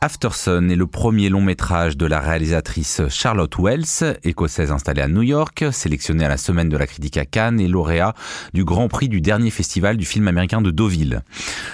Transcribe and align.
Aftersun 0.00 0.68
est 0.70 0.76
le 0.76 0.86
premier 0.86 1.28
long 1.28 1.40
métrage 1.40 1.96
de 1.96 2.06
la 2.06 2.20
réalisatrice 2.20 3.02
Charlotte 3.08 3.52
Wells, 3.58 4.16
écossaise 4.22 4.70
installée 4.70 5.02
à 5.02 5.08
New 5.08 5.22
York, 5.22 5.64
sélectionnée 5.72 6.24
à 6.24 6.28
la 6.28 6.36
semaine 6.36 6.68
de 6.68 6.76
la 6.76 6.86
critique 6.86 7.16
à 7.16 7.24
Cannes 7.24 7.58
et 7.58 7.66
lauréat 7.66 8.14
du 8.54 8.62
Grand 8.62 8.86
Prix 8.86 9.08
du 9.08 9.20
dernier 9.20 9.50
festival 9.50 9.96
du 9.96 10.04
film 10.04 10.28
américain 10.28 10.60
de 10.60 10.70
Deauville. 10.70 11.22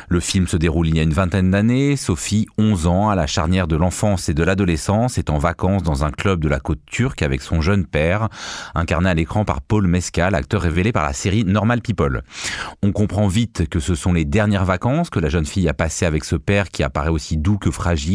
Le 0.08 0.20
film 0.20 0.48
se 0.48 0.56
déroule 0.56 0.88
il 0.88 0.96
y 0.96 1.00
a 1.00 1.02
une 1.02 1.12
vingtaine 1.12 1.50
d'années. 1.50 1.96
Sophie, 1.96 2.46
11 2.56 2.86
ans, 2.86 3.10
à 3.10 3.14
la 3.14 3.26
charnière 3.26 3.68
de 3.68 3.76
l'enfance 3.76 4.30
et 4.30 4.34
de 4.34 4.42
l'adolescence, 4.42 5.18
est 5.18 5.28
en 5.28 5.36
vacances 5.36 5.82
dans 5.82 6.02
un 6.06 6.10
club 6.10 6.40
de 6.40 6.48
la 6.48 6.60
côte 6.60 6.80
turque 6.86 7.20
avec 7.20 7.42
son 7.42 7.60
jeune 7.60 7.84
père, 7.84 8.30
incarné 8.74 9.10
à 9.10 9.14
l'écran 9.14 9.44
par 9.44 9.60
Paul 9.60 9.86
Mescal, 9.86 10.34
acteur 10.34 10.62
révélé 10.62 10.92
par 10.92 11.04
la 11.04 11.12
série 11.12 11.44
Normal 11.44 11.82
People. 11.82 12.22
On 12.82 12.90
comprend 12.90 13.28
vite 13.28 13.68
que 13.68 13.80
ce 13.80 13.94
sont 13.94 14.14
les 14.14 14.24
dernières 14.24 14.64
vacances 14.64 15.10
que 15.10 15.20
la 15.20 15.28
jeune 15.28 15.44
fille 15.44 15.68
a 15.68 15.74
passées 15.74 16.06
avec 16.06 16.24
ce 16.24 16.36
père 16.36 16.70
qui 16.70 16.82
apparaît 16.82 17.10
aussi 17.10 17.36
doux 17.36 17.58
que 17.58 17.70
fragile 17.70 18.13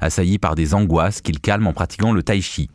assailli 0.00 0.38
par 0.38 0.54
des 0.54 0.74
angoisses 0.74 1.20
qu'il 1.20 1.40
calme 1.40 1.66
en 1.66 1.72
pratiquant 1.72 2.12
le 2.12 2.22
tai 2.22 2.40
chi. 2.40 2.68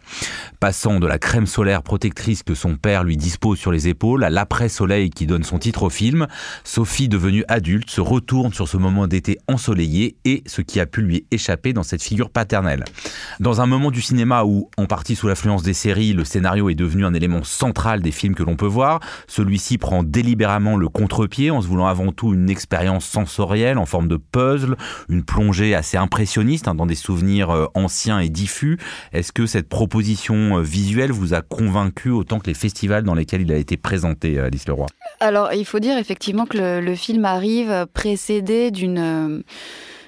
Passant 0.59 0.99
de 0.99 1.07
la 1.07 1.17
crème 1.17 1.47
solaire 1.47 1.84
protectrice 1.84 2.44
que 2.44 2.55
son 2.55 2.75
père 2.75 3.03
lui 3.03 3.17
dispose 3.17 3.57
sur 3.57 3.71
les 3.71 3.88
épaules 3.88 4.23
à 4.23 4.30
l'après-soleil 4.30 5.09
qui 5.09 5.25
donne 5.25 5.44
son 5.44 5.59
titre 5.59 5.84
au 5.84 5.89
film, 5.89 6.27
Sophie, 6.63 7.09
devenue 7.09 7.44
adulte, 7.47 7.89
se 7.89 8.02
retourne 8.02 8.53
sur 8.53 8.67
ce 8.67 8.77
moment 8.77 9.07
d'été 9.07 9.39
ensoleillé 9.47 10.16
et 10.25 10.44
ce 10.45 10.61
qui 10.61 10.80
a 10.80 10.85
pu 10.85 11.02
lui 11.02 11.25
échapper 11.31 11.73
dans 11.73 11.84
cette 11.84 12.03
figure 12.03 12.30
paternelle. 12.30 12.83
Dans 13.39 13.61
un 13.61 13.66
moment 13.66 13.91
du 13.91 14.02
cinéma 14.02 14.44
où, 14.44 14.69
en 14.77 14.85
partie 14.85 15.16
sous 15.16 15.27
l'influence 15.27 15.63
des 15.63 15.73
séries, 15.73 16.13
le 16.13 16.25
scénario 16.25 16.69
est 16.69 16.75
devenu 16.75 17.05
un 17.05 17.13
élément 17.13 17.44
central 17.44 18.02
des 18.02 18.11
films 18.11 18.35
que 18.35 18.44
l'on 18.44 18.55
peut 18.55 18.66
voir, 18.66 18.99
celui-ci 19.27 19.77
prend 19.77 20.03
délibérément 20.03 20.77
le 20.77 20.88
contre-pied 20.89 21.52
en 21.52 21.61
se 21.61 21.67
voulant 21.67 21.88
avant 21.88 22.11
tout 22.11 22.33
une 22.33 22.49
expérience 22.49 23.05
sensorielle 23.05 23.77
en 23.77 23.85
forme 23.85 24.08
de 24.08 24.17
puzzle, 24.17 24.75
une 25.09 25.23
plongée 25.23 25.75
assez 25.75 25.97
impressionniste 25.97 26.61
Hein, 26.67 26.76
dans 26.76 26.86
des 26.86 26.95
souvenirs 26.95 27.50
euh, 27.50 27.66
anciens 27.73 28.20
et 28.20 28.30
diffus. 28.30 28.78
Est-ce 29.14 29.31
que 29.31 29.45
cette 29.45 29.70
proposition 29.70 30.58
euh, 30.58 30.62
visuelle 30.62 31.12
vous 31.12 31.34
a 31.34 31.42
convaincu 31.42 32.09
autant 32.09 32.40
que 32.40 32.48
les 32.48 32.54
festivals 32.54 33.04
dans 33.04 33.16
lesquels 33.16 33.42
il 33.42 33.52
a 33.52 33.58
été 33.58 33.78
présenté, 33.78 34.38
euh, 34.38 34.45
Alice 34.45 34.67
Leroy? 34.67 34.88
Alors, 35.20 35.54
il 35.54 35.66
faut 35.66 35.80
dire 35.80 35.98
effectivement 35.98 36.45
que 36.45 36.80
le, 36.80 36.95
film 36.95 37.26
arrive 37.26 37.88
précédé 37.94 38.70
d'une 38.70 39.44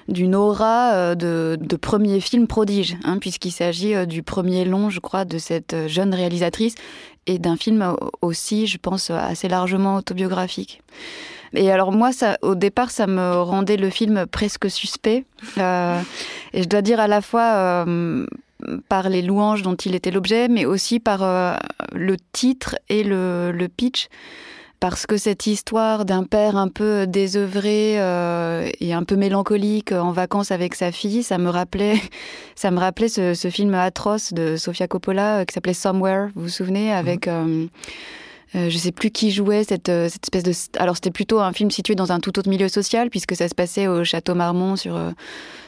d'une 0.06 0.34
aura 0.34 1.14
de, 1.14 1.56
premier 1.80 2.20
film 2.20 2.46
prodige, 2.46 2.96
hein, 3.04 3.16
puisqu'il 3.18 3.52
s'agit 3.52 4.06
du 4.06 4.22
premier 4.22 4.66
long, 4.66 4.90
je 4.90 5.00
crois, 5.00 5.24
de 5.24 5.38
cette 5.38 5.88
jeune 5.88 6.12
réalisatrice 6.12 6.74
et 7.26 7.38
d'un 7.38 7.56
film 7.56 7.96
aussi, 8.20 8.66
je 8.66 8.76
pense, 8.76 9.10
assez 9.10 9.48
largement 9.48 9.96
autobiographique. 9.96 10.82
Et 11.52 11.70
alors 11.70 11.92
moi, 11.92 12.12
ça, 12.12 12.38
au 12.42 12.54
départ, 12.54 12.90
ça 12.90 13.06
me 13.06 13.40
rendait 13.40 13.76
le 13.76 13.90
film 13.90 14.26
presque 14.26 14.70
suspect. 14.70 15.24
Euh, 15.58 16.00
et 16.52 16.62
je 16.62 16.68
dois 16.68 16.82
dire 16.82 17.00
à 17.00 17.08
la 17.08 17.20
fois 17.20 17.54
euh, 17.54 18.26
par 18.88 19.08
les 19.08 19.22
louanges 19.22 19.62
dont 19.62 19.74
il 19.74 19.94
était 19.94 20.10
l'objet, 20.10 20.48
mais 20.48 20.64
aussi 20.64 21.00
par 21.00 21.22
euh, 21.22 21.54
le 21.92 22.16
titre 22.32 22.76
et 22.88 23.04
le, 23.04 23.52
le, 23.52 23.68
pitch. 23.68 24.08
Parce 24.80 25.06
que 25.06 25.16
cette 25.16 25.46
histoire 25.46 26.04
d'un 26.04 26.24
père 26.24 26.56
un 26.56 26.68
peu 26.68 27.06
désœuvré 27.06 27.94
et 27.94 28.92
un 28.92 29.02
peu 29.04 29.16
mélancolique 29.16 29.92
en 29.92 30.12
vacances 30.12 30.50
avec 30.50 30.74
sa 30.74 30.92
fille, 30.92 31.22
ça 31.22 31.38
me 31.38 31.48
rappelait, 31.48 31.98
ça 32.54 32.70
me 32.70 32.78
rappelait 32.78 33.08
ce, 33.08 33.32
ce 33.32 33.48
film 33.48 33.72
atroce 33.74 34.34
de 34.34 34.56
Sofia 34.56 34.86
Coppola 34.86 35.46
qui 35.46 35.54
s'appelait 35.54 35.72
Somewhere, 35.72 36.28
vous 36.34 36.42
vous 36.42 36.48
souvenez, 36.48 36.92
avec... 36.92 37.28
Mhm. 37.28 37.68
Euh, 38.56 38.70
je 38.70 38.78
sais 38.78 38.92
plus 38.92 39.10
qui 39.10 39.32
jouait 39.32 39.64
cette, 39.64 39.88
euh, 39.88 40.08
cette 40.08 40.24
espèce 40.24 40.44
de. 40.44 40.52
Alors 40.80 40.94
c'était 40.94 41.10
plutôt 41.10 41.40
un 41.40 41.52
film 41.52 41.72
situé 41.72 41.96
dans 41.96 42.12
un 42.12 42.20
tout 42.20 42.38
autre 42.38 42.48
milieu 42.48 42.68
social 42.68 43.10
puisque 43.10 43.34
ça 43.34 43.48
se 43.48 43.54
passait 43.54 43.88
au 43.88 44.04
château 44.04 44.34
Marmont 44.36 44.76
sur, 44.76 44.94
euh, 44.94 45.10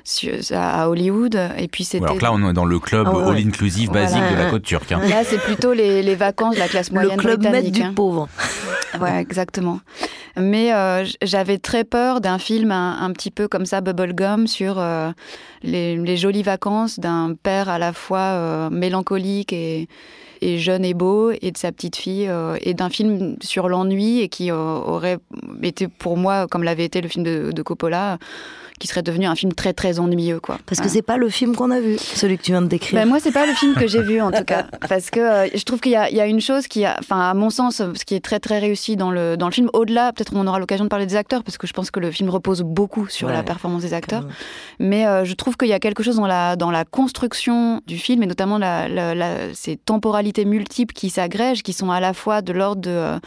sur 0.04 0.34
à 0.52 0.88
Hollywood 0.88 1.36
et 1.58 1.66
puis 1.66 1.82
c'était. 1.82 2.04
Alors 2.04 2.20
là 2.20 2.32
on 2.32 2.48
est 2.48 2.52
dans 2.52 2.64
le 2.64 2.78
club 2.78 3.08
ah 3.10 3.30
all 3.30 3.38
inclusive 3.38 3.90
basique 3.90 4.22
de 4.30 4.36
la 4.36 4.50
côte 4.50 4.62
turque. 4.62 4.92
Hein. 4.92 5.00
Là 5.08 5.24
c'est 5.24 5.40
plutôt 5.40 5.72
les, 5.72 6.02
les, 6.02 6.14
vacances 6.14 6.54
de 6.54 6.60
la 6.60 6.68
classe 6.68 6.92
moyenne 6.92 7.16
le 7.16 7.22
club 7.22 7.40
britannique. 7.40 7.74
du 7.74 7.82
hein. 7.82 7.92
pauvre. 7.92 8.28
ouais 9.00 9.20
exactement. 9.20 9.80
Mais 10.38 10.70
j'avais 11.22 11.58
très 11.58 11.84
peur 11.84 12.20
d'un 12.20 12.38
film 12.38 12.70
un, 12.70 13.00
un, 13.00 13.10
petit 13.12 13.30
peu 13.30 13.48
comme 13.48 13.66
ça 13.66 13.80
bubblegum 13.80 14.46
sur 14.46 14.80
les, 15.62 15.96
les, 15.96 16.16
jolies 16.16 16.42
vacances 16.42 17.00
d'un 17.00 17.34
père 17.42 17.68
à 17.68 17.78
la 17.78 17.92
fois 17.94 18.68
mélancolique 18.70 19.52
et 19.52 19.88
et 20.40 20.58
jeune 20.58 20.84
et 20.84 20.94
beau, 20.94 21.30
et 21.30 21.50
de 21.50 21.58
sa 21.58 21.72
petite 21.72 21.96
fille, 21.96 22.28
euh, 22.28 22.56
et 22.60 22.74
d'un 22.74 22.90
film 22.90 23.36
sur 23.40 23.68
l'ennui, 23.68 24.20
et 24.20 24.28
qui 24.28 24.50
euh, 24.50 24.56
aurait 24.56 25.18
été 25.62 25.88
pour 25.88 26.16
moi, 26.16 26.46
comme 26.46 26.62
l'avait 26.62 26.84
été 26.84 27.00
le 27.00 27.08
film 27.08 27.24
de, 27.24 27.52
de 27.52 27.62
Coppola, 27.62 28.18
qui 28.78 28.86
serait 28.86 29.02
devenu 29.02 29.26
un 29.26 29.34
film 29.34 29.52
très 29.52 29.72
très 29.72 29.98
ennuyeux 29.98 30.40
quoi. 30.40 30.58
Parce 30.66 30.80
que 30.80 30.88
c'est 30.88 31.02
pas 31.02 31.16
le 31.16 31.28
film 31.28 31.54
qu'on 31.56 31.70
a 31.70 31.80
vu, 31.80 31.98
celui 31.98 32.38
que 32.38 32.42
tu 32.42 32.52
viens 32.52 32.62
de 32.62 32.66
décrire. 32.66 32.98
Ben 32.98 33.08
moi 33.08 33.18
c'est 33.20 33.32
pas 33.32 33.46
le 33.46 33.52
film 33.52 33.74
que 33.74 33.86
j'ai 33.86 34.02
vu 34.02 34.20
en 34.20 34.30
tout 34.32 34.44
cas, 34.44 34.66
parce 34.88 35.10
que 35.10 35.20
euh, 35.20 35.48
je 35.54 35.64
trouve 35.64 35.80
qu'il 35.80 35.92
y, 35.92 36.14
y, 36.14 36.20
a 36.20 36.26
une 36.26 36.40
chose 36.40 36.66
qui, 36.66 36.86
enfin 36.86 37.30
à 37.30 37.34
mon 37.34 37.50
sens, 37.50 37.76
ce 37.76 38.04
qui 38.04 38.14
est 38.14 38.24
très 38.24 38.40
très 38.40 38.58
réussi 38.58 38.96
dans 38.96 39.10
le 39.10 39.36
dans 39.36 39.46
le 39.46 39.52
film. 39.52 39.70
Au-delà, 39.72 40.12
peut-être 40.12 40.32
on 40.34 40.46
aura 40.46 40.58
l'occasion 40.58 40.84
de 40.84 40.88
parler 40.88 41.06
des 41.06 41.16
acteurs, 41.16 41.42
parce 41.42 41.58
que 41.58 41.66
je 41.66 41.72
pense 41.72 41.90
que 41.90 42.00
le 42.00 42.10
film 42.10 42.30
repose 42.30 42.62
beaucoup 42.62 43.08
sur 43.08 43.28
la 43.28 43.42
performance 43.42 43.82
des 43.82 43.94
acteurs. 43.94 44.26
Mais 44.78 45.06
euh, 45.06 45.24
je 45.24 45.34
trouve 45.34 45.56
qu'il 45.56 45.68
y 45.68 45.72
a 45.72 45.80
quelque 45.80 46.02
chose 46.02 46.16
dans 46.16 46.26
la 46.26 46.56
dans 46.56 46.70
la 46.70 46.84
construction 46.84 47.80
du 47.86 47.98
film 47.98 48.22
et 48.22 48.26
notamment 48.26 48.58
la, 48.58 48.88
la, 48.88 49.54
ces 49.54 49.76
temporalités 49.76 50.44
multiples 50.44 50.94
qui 50.94 51.10
s'agrègent, 51.10 51.62
qui 51.62 51.72
sont 51.72 51.90
à 51.90 52.00
la 52.00 52.12
fois 52.12 52.42
de 52.42 52.52
l'ordre 52.52 52.88
euh, 52.88 53.18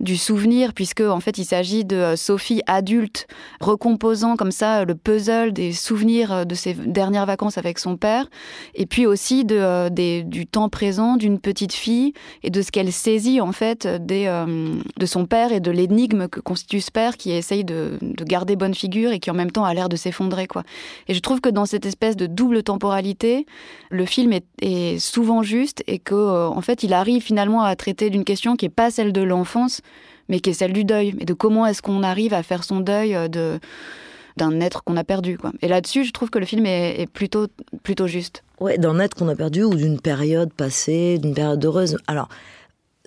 du 0.00 0.16
souvenir, 0.16 0.72
puisque 0.74 1.00
en 1.00 1.20
fait 1.20 1.38
il 1.38 1.44
s'agit 1.44 1.84
de 1.84 2.14
Sophie 2.16 2.62
adulte 2.66 3.26
recomposant 3.60 4.36
comme 4.36 4.52
ça 4.52 4.84
le 4.84 4.94
puzzle 4.98 5.52
des 5.52 5.72
souvenirs 5.72 6.32
euh, 6.32 6.44
de 6.44 6.54
ses 6.54 6.74
dernières 6.74 7.26
vacances 7.26 7.58
avec 7.58 7.78
son 7.78 7.96
père, 7.96 8.28
et 8.74 8.86
puis 8.86 9.06
aussi 9.06 9.44
de, 9.44 9.56
euh, 9.58 10.22
du 10.22 10.46
temps 10.46 10.68
présent 10.68 11.16
d'une 11.16 11.38
petite 11.40 11.72
fille 11.72 12.12
et 12.42 12.50
de 12.50 12.62
ce 12.62 12.70
qu'elle 12.70 12.92
saisit 12.92 13.40
en 13.40 13.52
fait 13.52 13.86
euh, 13.86 13.98
de 13.98 15.06
son 15.06 15.26
père 15.26 15.52
et 15.52 15.60
de 15.60 15.70
l'énigme 15.70 16.28
que 16.28 16.40
constitue 16.40 16.80
ce 16.80 16.90
père 16.90 17.16
qui 17.16 17.30
essaye 17.30 17.64
de, 17.64 17.98
garder 18.24 18.56
bonne 18.56 18.74
figure 18.74 19.12
et 19.12 19.20
qui 19.20 19.30
en 19.30 19.34
même 19.34 19.50
temps 19.50 19.64
a 19.64 19.72
l'air 19.72 19.88
de 19.88 19.96
s'effondrer. 19.96 20.46
quoi. 20.46 20.64
Et 21.06 21.14
je 21.14 21.20
trouve 21.20 21.40
que 21.40 21.48
dans 21.48 21.66
cette 21.66 21.86
espèce 21.86 22.16
de 22.16 22.26
double 22.26 22.62
temporalité, 22.62 23.46
le 23.90 24.04
film 24.04 24.32
est, 24.60 24.98
souvent 24.98 25.42
juste 25.42 25.82
et 25.86 25.98
qu'en 25.98 26.56
en 26.56 26.60
fait 26.60 26.82
il 26.82 26.92
arrive 26.92 27.22
finalement 27.22 27.62
à 27.62 27.74
traiter 27.76 28.10
d'une 28.10 28.24
question 28.24 28.56
qui 28.56 28.64
n'est 28.66 28.70
pas 28.70 28.90
celle 28.90 29.12
de 29.12 29.22
l'enfance, 29.22 29.80
mais 30.28 30.40
qui 30.40 30.50
est 30.50 30.54
celle 30.54 30.72
du 30.72 30.84
deuil, 30.84 31.14
et 31.20 31.24
de 31.24 31.32
comment 31.32 31.66
est-ce 31.66 31.82
qu'on 31.82 32.02
arrive 32.02 32.34
à 32.34 32.42
faire 32.42 32.64
son 32.64 32.80
deuil 32.80 33.16
de 33.30 33.58
d'un 34.38 34.60
être 34.60 34.82
qu'on 34.84 34.96
a 34.96 35.04
perdu. 35.04 35.36
Quoi. 35.36 35.52
Et 35.60 35.68
là-dessus, 35.68 36.04
je 36.04 36.12
trouve 36.12 36.30
que 36.30 36.38
le 36.38 36.46
film 36.46 36.64
est, 36.64 37.06
plutôt, 37.12 37.48
plutôt 37.82 38.06
juste. 38.06 38.42
Ouais, 38.60 38.78
d'un 38.78 38.98
être 38.98 39.14
qu'on 39.14 39.28
a 39.28 39.36
perdu 39.36 39.62
ou 39.62 39.74
d'une 39.74 40.00
période 40.00 40.52
passée, 40.52 41.18
d'une 41.18 41.34
période 41.34 41.62
heureuse. 41.64 41.98
Alors, 42.06 42.28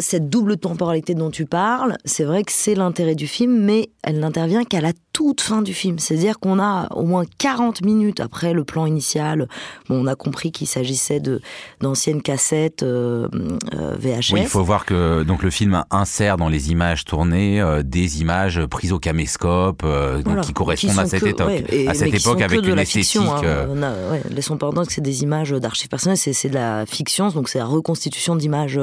cette 0.02 0.30
double 0.30 0.58
temporalité 0.58 1.16
dont 1.16 1.32
tu 1.32 1.46
parles, 1.46 1.98
c'est 2.06 2.24
vrai 2.24 2.44
que 2.44 2.52
c'est 2.52 2.76
l'intérêt 2.76 3.16
du 3.16 3.28
film, 3.28 3.64
mais 3.64 3.90
elle 4.04 4.20
n'intervient 4.20 4.64
qu'à 4.64 4.82
la 4.82 4.92
toute 5.14 5.42
fin 5.42 5.62
du 5.62 5.74
film. 5.74 6.00
C'est-à-dire 6.00 6.40
qu'on 6.40 6.60
a 6.60 6.88
au 6.96 7.04
moins 7.04 7.26
40 7.38 7.82
minutes 7.84 8.20
après 8.20 8.54
le 8.54 8.64
plan 8.64 8.86
initial. 8.86 9.48
Bon, 9.90 10.04
on 10.04 10.08
a 10.08 10.16
compris 10.16 10.52
qu'il 10.52 10.68
s'agissait 10.68 11.20
de 11.20 11.42
d'anciennes 11.82 12.22
cassettes 12.22 12.84
euh, 12.84 13.28
euh, 13.74 13.96
VHS. 14.00 14.34
Oui, 14.34 14.42
il 14.42 14.48
faut 14.48 14.64
voir 14.64 14.86
que 14.86 15.24
donc 15.24 15.44
le 15.44 15.50
film 15.50 15.84
insère 15.92 16.38
dans 16.38 16.50
les 16.50 16.72
images 16.72 17.06
tournées 17.06 17.62
euh, 17.62 17.84
des 17.84 18.22
images 18.22 18.66
prises 18.68 18.94
au 18.94 19.00
caméscope, 19.00 19.84
donc 20.24 20.42
qui 20.42 20.54
correspondent 20.54 21.00
à 21.00 21.06
cette 21.06 21.24
époque, 21.24 21.64
à 21.88 21.94
cette 21.94 22.14
époque 22.14 22.42
avec 22.42 22.66
une 22.66 22.80
esthétique. 22.80 23.22
Hein. 23.22 24.00
laissons 24.30 24.58
pendant 24.58 24.86
que 24.86 24.94
c'est 24.94 25.02
des 25.02 25.24
images 25.24 25.52
d'archives 25.52 25.90
personnelles, 25.90 26.18
c'est 26.18 26.50
de 26.50 26.54
la 26.54 26.86
fiction, 26.86 27.30
donc 27.30 27.50
c'est 27.50 27.60
la 27.60 27.66
reconstitution 27.66 28.36
d'images 28.36 28.80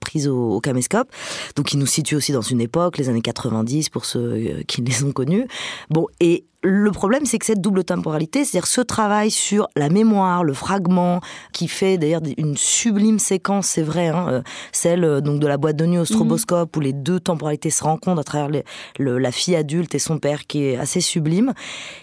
prises 0.00 0.28
au, 0.28 0.53
au 0.54 0.60
caméscope. 0.60 1.08
Donc 1.56 1.72
il 1.72 1.78
nous 1.78 1.86
situe 1.86 2.16
aussi 2.16 2.32
dans 2.32 2.42
une 2.42 2.60
époque, 2.60 2.98
les 2.98 3.08
années 3.08 3.22
90 3.22 3.88
pour 3.90 4.04
ceux 4.04 4.62
qui 4.66 4.82
les 4.82 5.04
ont 5.04 5.12
connus. 5.12 5.46
Bon, 5.90 6.06
et 6.20 6.44
le 6.66 6.90
problème, 6.92 7.26
c'est 7.26 7.38
que 7.38 7.44
cette 7.44 7.60
double 7.60 7.84
temporalité, 7.84 8.44
c'est-à-dire 8.44 8.66
ce 8.66 8.80
travail 8.80 9.30
sur 9.30 9.68
la 9.76 9.90
mémoire, 9.90 10.44
le 10.44 10.54
fragment, 10.54 11.20
qui 11.52 11.68
fait 11.68 11.98
d'ailleurs 11.98 12.22
une 12.38 12.56
sublime 12.56 13.18
séquence, 13.18 13.66
c'est 13.66 13.82
vrai, 13.82 14.08
hein, 14.08 14.26
euh, 14.30 14.42
celle 14.72 15.04
euh, 15.04 15.20
donc 15.20 15.40
de 15.40 15.46
la 15.46 15.58
boîte 15.58 15.76
de 15.76 15.84
nuit 15.84 15.98
au 15.98 16.06
stroboscope, 16.06 16.74
où 16.74 16.80
les 16.80 16.94
deux 16.94 17.20
temporalités 17.20 17.68
se 17.68 17.84
rencontrent 17.84 18.20
à 18.20 18.24
travers 18.24 18.62
la 18.98 19.30
fille 19.30 19.56
adulte 19.56 19.94
et 19.94 19.98
son 19.98 20.18
père, 20.18 20.46
qui 20.46 20.64
est 20.64 20.76
assez 20.78 21.02
sublime, 21.02 21.52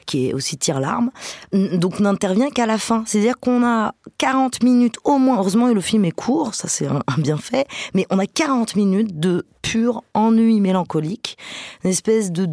qui 0.06 0.28
est 0.28 0.34
aussi 0.36 0.58
tire 0.58 0.80
l'arme, 0.80 1.10
donc 1.52 2.00
n'intervient 2.00 2.52
qu'à 2.52 2.68
la 2.68 2.78
fin. 2.78 3.04
C'est-à-dire 3.08 3.40
qu'on 3.40 3.66
a 3.66 3.96
40 4.20 4.64
minutes 4.64 4.98
au 5.04 5.18
moins, 5.18 5.40
heureusement 5.40 5.68
le 5.70 5.82
film 5.82 6.06
est 6.06 6.12
court, 6.12 6.54
ça 6.54 6.68
c'est 6.68 6.86
un, 6.86 7.02
un 7.08 7.18
bienfait, 7.18 7.66
mais 7.96 8.06
on 8.12 8.20
a 8.20 8.28
40 8.28 8.76
minutes 8.76 9.20
de 9.20 9.44
pur 9.62 10.04
ennui 10.14 10.60
mélancolique, 10.60 11.38
une 11.84 11.92
espèce 11.92 12.32
de 12.32 12.46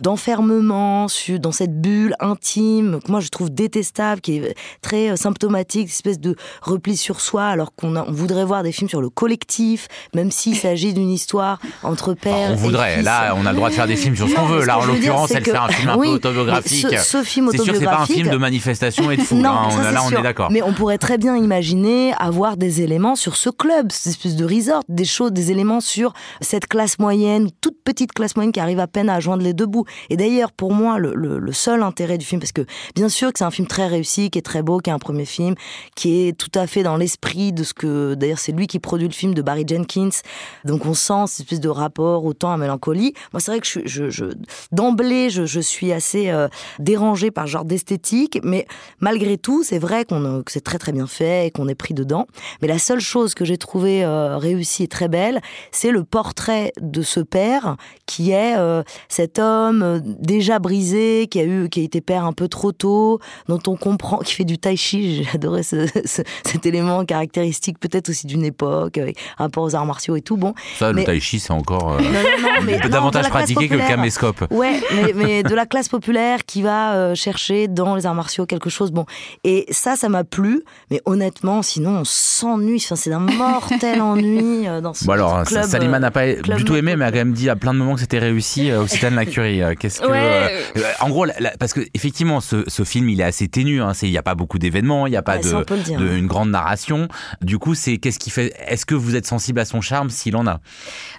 d'enfermement 0.00 1.06
de, 1.06 1.36
dans 1.36 1.52
cette 1.52 1.80
bulle 1.80 2.14
intime 2.20 3.00
que 3.04 3.10
moi 3.10 3.20
je 3.20 3.28
trouve 3.28 3.50
détestable, 3.50 4.20
qui 4.20 4.36
est 4.36 4.54
très 4.80 5.10
euh, 5.10 5.16
symptomatique, 5.16 5.82
une 5.82 5.88
espèce 5.88 6.20
de 6.20 6.36
repli 6.60 6.96
sur 6.96 7.20
soi, 7.20 7.44
alors 7.44 7.74
qu'on 7.74 7.96
on 7.96 8.12
voudrait 8.12 8.44
voir 8.44 8.62
des 8.62 8.72
films 8.72 8.88
sur 8.88 9.00
le 9.00 9.10
collectif, 9.10 9.88
même 10.14 10.30
s'il 10.30 10.56
s'agit 10.62 10.92
d'une 10.92 11.10
histoire 11.10 11.60
entre 11.82 12.14
pères. 12.14 12.52
on 12.52 12.56
voudrait. 12.56 13.02
Là, 13.02 13.34
on 13.36 13.46
a 13.46 13.50
le 13.50 13.56
droit 13.56 13.70
de 13.70 13.74
faire 13.74 13.86
des 13.86 13.96
films 13.96 14.16
sur 14.16 14.28
ce 14.28 14.34
qu'on 14.34 14.46
veut. 14.46 14.64
Là, 14.64 14.78
en 14.78 14.84
l'occurrence, 14.84 15.30
elle 15.30 15.44
fait 15.44 15.56
un 15.56 15.68
film 15.68 15.88
un 15.90 15.98
peu 15.98 16.08
autobiographique. 16.08 16.98
Ce, 16.98 17.22
film 17.22 17.48
autobiographique. 17.48 17.76
C'est 17.76 17.80
sûr, 17.80 17.90
c'est 17.90 17.96
pas 17.96 18.02
un 18.02 18.06
film 18.06 18.28
de 18.30 18.36
manifestation 18.36 19.10
et 19.10 19.16
de 19.16 19.22
foule. 19.22 19.38
non, 19.42 19.50
hein. 19.50 19.92
là, 19.92 20.02
on 20.04 20.10
est 20.10 20.22
d'accord. 20.22 20.50
Mais 20.50 20.62
on 20.62 20.72
pourrait 20.72 20.98
très 20.98 21.18
bien 21.18 21.36
imaginer 21.36 22.12
avoir 22.18 22.56
des 22.56 22.82
éléments 22.82 23.16
sur 23.16 23.36
ce 23.36 23.50
club, 23.50 23.92
cette 23.92 24.08
espèce 24.08 24.36
de 24.36 24.44
resort, 24.44 24.82
des 24.88 25.04
choses, 25.04 25.32
des 25.32 25.50
éléments 25.50 25.80
sur 25.80 26.12
cette 26.40 26.66
classe 26.66 26.98
moyenne, 26.98 27.50
toute 27.60 27.76
petite 27.84 28.12
classe 28.12 28.36
moyenne 28.36 28.52
qui 28.52 28.60
arrive 28.60 28.80
à 28.80 28.86
peine 28.86 29.08
à 29.08 29.20
joindre 29.20 29.42
les 29.42 29.52
deux 29.52 29.66
bouts. 29.66 29.84
Et 30.10 30.16
d'ailleurs, 30.16 30.52
pour 30.52 30.72
moi, 30.72 30.98
le, 30.98 31.52
seul 31.52 31.82
intérêt 31.82 32.18
du 32.18 32.24
film, 32.24 32.40
parce 32.40 32.52
que 32.52 32.62
bien 32.94 33.08
sûr 33.08 33.32
que 33.32 33.38
c'est 33.38 33.44
un 33.44 33.50
film 33.50 33.68
très 33.68 33.86
réussi, 33.86 34.30
qui 34.30 34.38
est 34.38 34.42
très 34.42 34.62
beau, 34.62 34.78
qui 34.78 34.90
est 34.90 34.92
un 34.92 34.98
premier 34.98 35.24
film, 35.24 35.54
qui 35.94 36.26
est 36.26 36.36
tout 36.36 36.50
à 36.54 36.66
fait 36.66 36.82
dans 36.82 36.96
l'esprit 36.96 37.52
de 37.52 37.62
ce 37.62 37.74
que, 37.74 38.14
d'ailleurs, 38.14 38.38
c'est 38.38 38.52
lui 38.52 38.66
qui 38.66 38.78
produit 38.78 39.08
le 39.08 39.14
film 39.14 39.34
de 39.34 39.42
Barry 39.42 39.64
Jenkins. 39.66 40.22
Donc 40.64 40.86
on 40.86 40.94
sent 40.94 41.24
cette 41.26 41.40
espèce 41.40 41.60
de 41.60 41.68
rapport 41.68 42.24
au 42.24 42.32
temps 42.32 42.52
à 42.52 42.56
mélancolie. 42.56 43.14
Moi, 43.32 43.40
c'est 43.40 43.50
vrai 43.50 43.60
que 43.60 43.66
je, 43.66 44.24
d'emblée, 44.72 45.30
je, 45.30 45.60
suis 45.60 45.92
assez 45.92 46.30
euh, 46.30 46.48
dérangée 46.78 47.30
par 47.30 47.46
ce 47.46 47.52
genre 47.52 47.64
d'esthétique, 47.64 48.40
mais 48.42 48.66
malgré 49.00 49.38
tout, 49.38 49.62
c'est 49.62 49.78
vrai 49.78 50.04
qu'on, 50.04 50.42
que 50.42 50.50
c'est 50.50 50.60
très 50.60 50.78
très 50.78 50.92
bien 50.92 51.06
fait 51.06 51.46
et 51.46 51.50
qu'on 51.50 51.68
est 51.68 51.74
pris 51.74 51.94
dedans. 51.94 52.26
Mais 52.60 52.68
la 52.68 52.78
seule 52.78 53.00
chose 53.00 53.34
que 53.34 53.44
j'ai 53.44 53.58
trouvée 53.58 54.04
euh, 54.04 54.38
réussie 54.38 54.84
et 54.84 54.88
très 54.88 55.08
belle, 55.08 55.40
c'est 55.70 55.90
le 55.90 56.04
portrait 56.22 56.72
de 56.80 57.02
ce 57.02 57.18
père 57.18 57.74
qui 58.06 58.30
est 58.30 58.56
euh, 58.56 58.84
cet 59.08 59.40
homme 59.40 59.82
euh, 59.82 59.98
déjà 60.04 60.60
brisé, 60.60 61.26
qui 61.28 61.40
a 61.40 61.44
eu, 61.44 61.68
qui 61.68 61.80
a 61.80 61.82
été 61.82 62.00
père 62.00 62.24
un 62.24 62.32
peu 62.32 62.46
trop 62.46 62.70
tôt, 62.70 63.18
dont 63.48 63.58
on 63.66 63.74
comprend, 63.74 64.18
qui 64.18 64.34
fait 64.34 64.44
du 64.44 64.56
tai 64.56 64.76
chi. 64.76 65.16
J'ai 65.24 65.28
adoré 65.34 65.62
cet 65.64 66.64
élément 66.64 67.04
caractéristique, 67.04 67.80
peut-être 67.80 68.08
aussi 68.08 68.28
d'une 68.28 68.44
époque, 68.44 68.98
avec 68.98 69.18
rapport 69.36 69.64
aux 69.64 69.74
arts 69.74 69.84
martiaux 69.84 70.14
et 70.14 70.20
tout. 70.20 70.36
Bon, 70.36 70.54
ça, 70.78 70.92
le 70.92 71.02
tai 71.02 71.18
chi, 71.18 71.40
c'est 71.40 71.52
encore 71.52 71.98
euh, 71.98 72.88
davantage 72.88 73.28
pratiqué 73.28 73.68
que 73.68 73.74
le 73.74 73.80
caméscope. 73.80 74.44
Ouais, 74.52 74.80
mais, 75.16 75.42
de 75.42 75.54
la 75.56 75.66
classe 75.66 75.88
populaire 75.88 76.44
qui 76.46 76.62
va 76.62 77.16
chercher 77.16 77.66
dans 77.66 77.96
les 77.96 78.06
arts 78.06 78.14
martiaux 78.14 78.46
quelque 78.46 78.70
chose. 78.70 78.92
Bon, 78.92 79.06
et 79.42 79.66
ça, 79.70 79.96
ça 79.96 80.08
m'a 80.08 80.22
plu, 80.22 80.62
mais 80.92 81.00
honnêtement, 81.04 81.62
sinon, 81.62 81.98
on 81.98 82.04
s'ennuie. 82.04 82.80
Enfin, 82.84 82.94
c'est 82.94 83.12
un 83.12 83.18
mortel 83.18 84.00
ennui 84.00 84.66
dans 84.80 84.94
ce, 84.94 85.04
bon 85.04 85.14
alors, 85.14 85.42
club. 85.42 85.64
Salima 85.64 85.98
n'a 85.98 86.11
pas 86.12 86.34
du 86.34 86.64
tout 86.64 86.76
aimé, 86.76 86.96
mais 86.96 87.04
a 87.04 87.10
quand 87.10 87.18
même 87.18 87.32
dit 87.32 87.50
à 87.50 87.56
plein 87.56 87.72
de 87.72 87.78
moments 87.78 87.94
que 87.94 88.00
c'était 88.00 88.18
réussi 88.18 88.70
euh, 88.70 88.82
au 88.82 88.86
Citane 88.86 89.14
la 89.14 89.26
Curie. 89.26 89.62
Euh, 89.62 89.74
qu'est-ce 89.78 90.00
que, 90.00 90.06
euh, 90.06 90.82
en 91.00 91.08
gros, 91.08 91.26
parce 91.58 91.72
que 91.72 91.80
effectivement, 91.94 92.40
ce, 92.40 92.84
film, 92.84 93.08
il 93.08 93.20
est 93.20 93.24
assez 93.24 93.48
ténu. 93.48 93.82
Hein, 93.82 93.92
il 94.02 94.10
n'y 94.10 94.18
a 94.18 94.22
pas 94.22 94.34
beaucoup 94.34 94.58
d'événements, 94.58 95.06
il 95.06 95.10
n'y 95.10 95.16
a 95.16 95.22
pas 95.22 95.38
de, 95.38 96.16
une 96.16 96.26
grande 96.26 96.50
narration. 96.50 97.08
Du 97.40 97.58
coup, 97.58 97.74
c'est 97.74 97.98
qu'est-ce 97.98 98.18
qui 98.18 98.30
fait 98.30 98.54
Est-ce 98.66 98.86
que 98.86 98.94
vous 98.94 99.16
êtes 99.16 99.26
sensible 99.26 99.60
à 99.60 99.64
son 99.64 99.80
charme 99.80 100.10
s'il 100.10 100.36
en 100.36 100.46
a? 100.46 100.60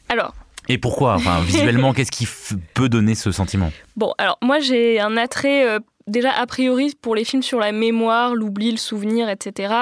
Alors. 0.09 0.33
Et 0.69 0.77
pourquoi? 0.77 1.15
Enfin, 1.15 1.41
visuellement, 1.45 1.93
qu'est-ce 1.93 2.11
qui 2.11 2.27
peut 2.73 2.87
donner 2.87 3.15
ce 3.15 3.31
sentiment? 3.31 3.71
Bon, 3.97 4.13
alors 4.17 4.37
moi 4.41 4.59
j'ai 4.59 4.99
un 4.99 5.17
attrait 5.17 5.79
déjà 6.07 6.31
a 6.31 6.45
priori 6.45 6.93
pour 7.01 7.15
les 7.15 7.23
films 7.23 7.43
sur 7.43 7.59
la 7.59 7.71
mémoire, 7.71 8.35
l'oubli, 8.35 8.71
le 8.71 8.77
souvenir, 8.77 9.29
etc. 9.29 9.73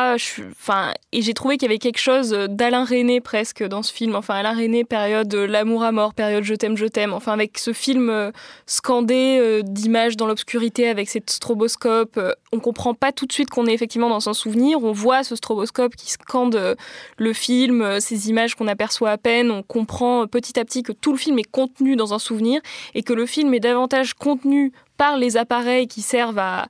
enfin, 0.58 0.94
et 1.12 1.22
j'ai 1.22 1.34
trouvé 1.34 1.58
qu'il 1.58 1.68
y 1.68 1.72
avait 1.72 1.80
quelque 1.80 2.00
chose 2.00 2.30
d'Alain 2.50 2.86
René 2.86 3.22
presque 3.22 3.64
dans 3.64 3.82
ce 3.82 3.92
film. 3.94 4.16
Enfin, 4.16 4.36
Alain 4.36 4.54
René, 4.54 4.84
période 4.84 5.34
l'amour 5.34 5.84
à 5.84 5.92
mort, 5.92 6.14
période 6.14 6.44
je 6.44 6.54
t'aime, 6.54 6.78
je 6.78 6.86
t'aime. 6.86 7.14
Enfin, 7.14 7.34
avec 7.34 7.58
ce 7.58 7.74
film 7.74 8.10
euh, 8.10 8.32
scandé 8.66 9.38
euh, 9.40 9.62
d'images 9.64 10.18
dans 10.18 10.28
l'obscurité 10.28 10.88
avec 10.88 11.10
cette 11.10 11.30
stroboscope, 11.30 12.18
euh, 12.18 12.34
on 12.54 12.60
comprend 12.60 12.94
pas 12.94 13.12
tout 13.12 13.26
de 13.26 13.34
suite 13.34 13.50
qu'on 13.50 13.66
est 13.66 13.74
effectivement 13.74 14.10
dans 14.10 14.30
un 14.30 14.34
souvenir. 14.34 14.84
On 14.84 14.92
voit 14.92 15.24
ce 15.24 15.36
stroboscope 15.36 15.96
qui 15.96 16.12
scande 16.12 16.76
le 17.18 17.34
film, 17.34 18.00
ces 18.00 18.30
images 18.30 18.56
qu'on 18.56 18.68
aperçoit 18.68 19.12
à 19.12 19.18
peine. 19.18 19.52
On 19.52 19.64
comprend 19.64 20.28
petit 20.28 20.60
à 20.60 20.66
petit 20.66 20.84
que 20.84 20.92
tout 20.92 21.12
le 21.12 21.18
film 21.18 21.40
est 21.40 21.50
contenu 21.50 21.96
dans 21.96 22.14
un 22.14 22.20
souvenir 22.20 22.62
et 22.94 23.04
que 23.04 23.14
le 23.14 23.26
film 23.26 23.54
est 23.54 23.60
davantage 23.60 24.14
contenu 24.14 24.74
par 25.01 25.18
les 25.18 25.36
appareils 25.36 25.88
qui 25.88 26.03
servent 26.03 26.38
à, 26.38 26.68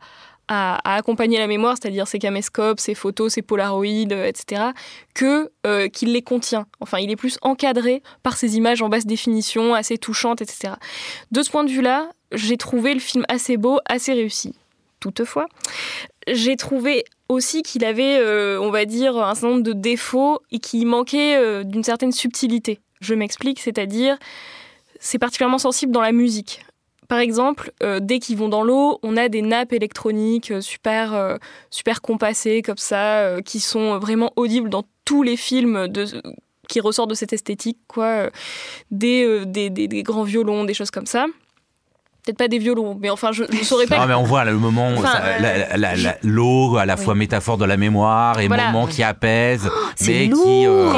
accompagner 0.48 1.38
la 1.38 1.48
mémoire, 1.48 1.76
c'est-à-dire 1.78 2.08
ses 2.08 2.18
caméscopes, 2.18 2.80
ses 2.80 2.96
photos, 2.96 3.34
ses 3.34 3.42
polaroïdes, 3.42 4.14
euh, 4.14 4.26
etc., 4.26 4.72
que 5.14 5.52
euh, 5.68 5.90
qu'il 5.90 6.14
les 6.14 6.22
contient. 6.22 6.66
Enfin, 6.80 7.00
il 7.00 7.12
est 7.12 7.18
plus 7.18 7.38
encadré 7.42 8.02
par 8.24 8.38
ces 8.38 8.56
images 8.56 8.82
en 8.82 8.88
basse 8.88 9.06
définition, 9.06 9.74
assez 9.74 9.98
touchantes, 9.98 10.42
etc. 10.42 10.76
De 11.32 11.44
ce 11.44 11.50
point 11.50 11.66
de 11.66 11.72
vue-là, 11.72 12.10
j'ai 12.32 12.56
trouvé 12.56 12.94
le 12.94 13.02
film 13.02 13.26
assez 13.28 13.58
beau, 13.58 13.80
assez 13.86 14.14
réussi. 14.14 14.56
Toutefois, 15.02 15.48
j'ai 16.30 16.56
trouvé 16.56 17.04
aussi 17.28 17.64
qu'il 17.64 17.84
avait, 17.84 18.18
euh, 18.18 18.62
on 18.62 18.72
va 18.72 18.86
dire, 18.86 19.18
un 19.18 19.36
certain 19.36 19.50
nombre 19.50 19.64
de 19.64 19.74
défauts 19.74 20.40
et 20.52 20.60
qu'il 20.60 20.88
manquait 20.88 21.66
d'une 21.66 21.84
certaine 21.84 22.14
subtilité. 22.14 22.80
Je 23.02 23.14
m'explique, 23.14 23.60
c'est-à-dire, 23.60 24.18
c'est 25.02 25.20
particulièrement 25.20 25.58
sensible 25.58 25.92
dans 25.92 26.02
la 26.02 26.14
musique. 26.14 26.62
Par 27.12 27.20
exemple, 27.20 27.74
euh, 27.84 28.00
dès 28.02 28.20
qu'ils 28.20 28.38
vont 28.38 28.48
dans 28.48 28.64
l'eau, 28.64 28.98
on 29.04 29.18
a 29.18 29.28
des 29.28 29.42
nappes 29.42 29.74
électroniques 29.74 30.50
euh, 30.50 30.62
super, 30.62 31.14
euh, 31.14 31.36
super 31.70 32.02
compassées 32.02 32.62
comme 32.62 32.78
ça, 32.78 33.42
qui 33.44 33.60
sont 33.60 34.00
vraiment 34.00 34.32
audibles 34.38 34.70
dans 34.70 34.86
tous 35.04 35.22
les 35.22 35.36
films 35.36 35.90
qui 36.70 36.80
ressortent 36.80 37.10
de 37.10 37.16
cette 37.16 37.34
esthétique, 37.34 37.80
quoi. 37.90 38.30
des, 38.92 39.46
des, 39.46 40.04
grands 40.04 40.24
violons, 40.24 40.64
des 40.64 40.74
choses 40.74 40.90
comme 40.90 41.06
ça 41.06 41.26
peut-être 42.24 42.38
pas 42.38 42.48
des 42.48 42.60
violons, 42.60 42.98
mais 43.00 43.10
enfin, 43.10 43.32
je 43.32 43.44
ne 43.44 43.64
saurais 43.64 43.88
pas. 43.88 43.98
Non, 43.98 44.06
mais 44.06 44.14
on 44.14 44.24
voit 44.24 44.46
le 44.46 44.54
moment, 44.54 44.90
l'eau, 46.24 46.78
à 46.78 46.86
la 46.86 46.98
fois 46.98 47.16
métaphore 47.16 47.58
de 47.58 47.66
la 47.66 47.78
mémoire 47.78 48.40
et 48.40 48.48
moment 48.48 48.86
qui 48.88 49.02
apaise, 49.04 49.70
oh, 49.74 49.80
mais 50.02 50.30
qui. 50.30 50.68
Euh... 50.68 50.92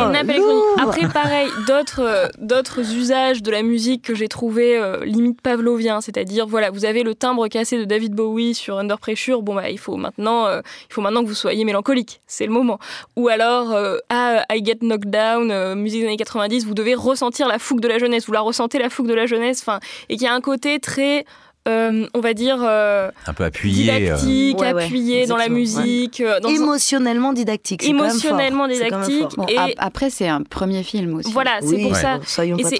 Après, 0.77 1.07
pareil, 1.07 1.47
d'autres 1.67 2.01
euh, 2.01 2.27
d'autres 2.39 2.79
usages 2.93 3.41
de 3.41 3.51
la 3.51 3.61
musique 3.61 4.01
que 4.01 4.15
j'ai 4.15 4.27
trouvé 4.27 4.77
euh, 4.77 5.05
limite 5.05 5.41
pavlovien, 5.41 6.01
c'est-à-dire, 6.01 6.45
voilà, 6.45 6.71
vous 6.71 6.85
avez 6.85 7.03
le 7.03 7.15
timbre 7.15 7.47
cassé 7.47 7.77
de 7.77 7.85
David 7.85 8.13
Bowie 8.13 8.53
sur 8.53 8.77
Under 8.77 8.99
Pressure, 8.99 9.41
bon, 9.41 9.55
bah, 9.55 9.69
il 9.69 9.79
faut 9.79 9.95
maintenant, 9.95 10.45
euh, 10.47 10.61
il 10.89 10.93
faut 10.93 11.01
maintenant 11.01 11.23
que 11.23 11.27
vous 11.27 11.33
soyez 11.33 11.63
mélancolique, 11.63 12.21
c'est 12.27 12.45
le 12.45 12.51
moment. 12.51 12.79
Ou 13.15 13.29
alors, 13.29 13.73
à 14.09 14.43
I 14.53 14.65
Get 14.65 14.79
Knocked 14.81 15.09
Down, 15.09 15.75
musique 15.75 16.01
des 16.01 16.07
années 16.07 16.17
90, 16.17 16.65
vous 16.65 16.73
devez 16.73 16.95
ressentir 16.95 17.47
la 17.47 17.59
fougue 17.59 17.79
de 17.79 17.87
la 17.87 17.97
jeunesse, 17.97 18.25
vous 18.25 18.33
la 18.33 18.41
ressentez 18.41 18.79
la 18.79 18.89
fougue 18.89 19.07
de 19.07 19.13
la 19.13 19.25
jeunesse, 19.25 19.61
enfin, 19.61 19.79
et 20.09 20.17
qu'il 20.17 20.25
y 20.25 20.27
a 20.27 20.33
un 20.33 20.41
côté 20.41 20.79
très 20.79 21.12
it 21.13 21.27
euh, 21.65 22.05
on 22.13 22.19
va 22.19 22.33
dire 22.33 22.57
euh, 22.61 23.09
un 23.25 23.33
peu 23.33 23.45
appuyé, 23.45 23.89
euh. 23.89 23.99
didactique, 23.99 24.61
appuyé 24.61 25.25
dans 25.27 25.37
la 25.37 25.47
musique, 25.47 26.21
émotionnellement 26.49 27.31
didactique, 27.31 27.87
émotionnellement 27.87 28.67
didactique. 28.67 29.29
et 29.47 29.57
après, 29.77 30.09
c'est 30.09 30.27
un 30.27 30.41
premier 30.41 30.83
film 30.83 31.15
aussi. 31.15 31.31
Voilà, 31.31 31.59
c'est 31.61 31.81
pour 31.81 31.95
ça. 31.95 32.19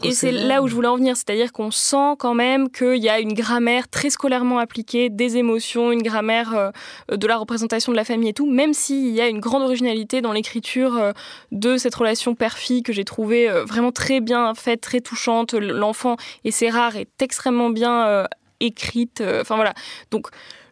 et 0.03 0.11
c'est 0.11 0.31
là 0.31 0.61
où 0.61 0.67
je 0.67 0.75
voulais 0.75 0.89
en 0.89 0.97
venir, 0.97 1.15
c'est-à-dire 1.15 1.53
qu'on 1.53 1.71
sent 1.71 2.15
quand 2.19 2.33
même 2.33 2.69
qu'il 2.69 2.97
y 2.97 3.07
a 3.07 3.19
une 3.19 3.33
grammaire 3.33 3.87
très 3.87 4.09
scolairement 4.09 4.59
appliquée, 4.59 5.09
des 5.09 5.37
émotions, 5.37 5.93
une 5.93 6.03
grammaire 6.03 6.71
de 7.09 7.27
la 7.27 7.37
représentation 7.37 7.93
de 7.93 7.97
la 7.97 8.03
famille 8.03 8.29
et 8.29 8.33
tout, 8.33 8.51
même 8.51 8.73
s'il 8.73 9.11
y 9.11 9.21
a 9.21 9.27
une 9.27 9.39
grande 9.39 9.63
originalité 9.63 10.21
dans 10.21 10.33
l'écriture 10.33 11.13
de 11.53 11.77
cette 11.77 11.95
relation 11.95 12.35
père-fille 12.35 12.83
que 12.83 12.91
j'ai 12.91 13.05
trouvée 13.05 13.49
vraiment 13.65 13.93
très 13.93 14.19
bien 14.19 14.53
faite, 14.55 14.81
très 14.81 14.99
touchante. 14.99 15.53
L'enfant, 15.53 16.17
et 16.43 16.51
c'est 16.51 16.69
rare, 16.69 16.97
est 16.97 17.21
extrêmement 17.21 17.69
bien 17.69 18.27
écrite. 18.63 19.21
Euh, 19.21 19.41
enfin 19.41 19.55
voilà. 19.55 19.73
Donc 20.11 20.27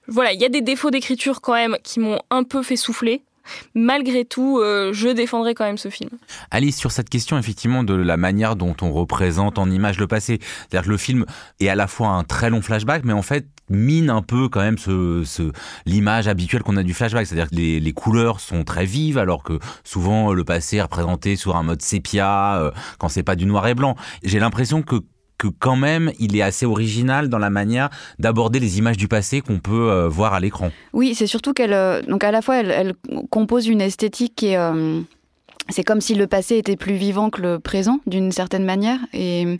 voilà, 0.07 0.33
il 0.33 0.41
y 0.41 0.45
a 0.45 0.49
des 0.49 0.61
défauts 0.61 0.91
d'écriture 0.91 1.41
quand 1.41 1.53
même 1.53 1.77
qui 1.83 1.99
m'ont 1.99 2.19
un 2.29 2.43
peu 2.43 2.63
fait 2.63 2.75
souffler. 2.75 3.23
Malgré 3.73 4.23
tout, 4.23 4.59
euh, 4.59 4.93
je 4.93 5.09
défendrai 5.09 5.55
quand 5.55 5.65
même 5.65 5.77
ce 5.77 5.89
film. 5.89 6.11
Alice, 6.51 6.77
sur 6.77 6.91
cette 6.91 7.09
question 7.09 7.37
effectivement 7.37 7.83
de 7.83 7.93
la 7.95 8.17
manière 8.17 8.55
dont 8.55 8.75
on 8.81 8.91
représente 8.91 9.57
en 9.57 9.69
image 9.69 9.99
le 9.99 10.07
passé, 10.07 10.39
c'est-à-dire 10.41 10.85
que 10.85 10.91
le 10.91 10.97
film 10.97 11.25
est 11.59 11.69
à 11.69 11.75
la 11.75 11.87
fois 11.87 12.09
un 12.09 12.23
très 12.23 12.49
long 12.49 12.61
flashback, 12.61 13.03
mais 13.03 13.13
en 13.13 13.23
fait 13.23 13.47
mine 13.69 14.09
un 14.09 14.21
peu 14.21 14.49
quand 14.49 14.59
même 14.59 14.77
ce, 14.77 15.51
l'image 15.85 16.27
habituelle 16.27 16.61
qu'on 16.61 16.77
a 16.77 16.83
du 16.83 16.93
flashback, 16.93 17.25
c'est-à-dire 17.25 17.49
que 17.49 17.55
les, 17.55 17.93
couleurs 17.93 18.39
sont 18.39 18.63
très 18.63 18.85
vives, 18.85 19.17
alors 19.17 19.43
que 19.43 19.59
souvent 19.83 20.33
le 20.33 20.43
passé 20.43 20.77
est 20.77 20.81
représenté 20.81 21.35
sur 21.35 21.55
un 21.55 21.63
mode 21.63 21.81
sépia, 21.81 22.57
euh, 22.57 22.71
quand 22.99 23.09
c'est 23.09 23.23
pas 23.23 23.35
du 23.35 23.45
noir 23.45 23.67
et 23.67 23.75
blanc. 23.75 23.95
J'ai 24.23 24.39
l'impression 24.39 24.81
que 24.81 24.97
que 25.41 25.47
quand 25.47 25.75
même 25.75 26.11
il 26.19 26.37
est 26.37 26.43
assez 26.43 26.67
original 26.67 27.27
dans 27.27 27.39
la 27.39 27.49
manière 27.49 27.89
d'aborder 28.19 28.59
les 28.59 28.77
images 28.77 28.97
du 28.97 29.07
passé 29.07 29.41
qu'on 29.41 29.57
peut 29.57 29.89
euh, 29.89 30.07
voir 30.07 30.35
à 30.35 30.39
l'écran. 30.39 30.69
Oui, 30.93 31.15
c'est 31.15 31.25
surtout 31.25 31.53
qu'elle, 31.53 31.73
euh, 31.73 32.03
donc 32.03 32.23
à 32.23 32.29
la 32.29 32.43
fois 32.43 32.57
elle, 32.57 32.93
compose 33.31 33.67
une 33.67 33.81
esthétique 33.81 34.33
qui 34.35 34.49
est 34.49 34.57
euh, 34.57 35.01
c'est 35.71 35.83
comme 35.83 36.01
si 36.01 36.15
le 36.15 36.27
passé 36.27 36.57
était 36.57 36.75
plus 36.75 36.95
vivant 36.95 37.29
que 37.29 37.41
le 37.41 37.59
présent 37.59 37.99
d'une 38.05 38.31
certaine 38.31 38.63
manière. 38.63 38.99
Et 39.13 39.57